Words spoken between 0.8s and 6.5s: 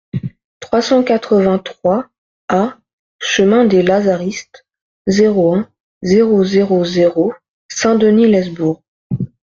cent quatre-vingt-trois A chemin des Lazaristes, zéro un, zéro